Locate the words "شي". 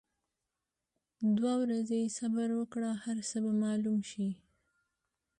4.11-4.27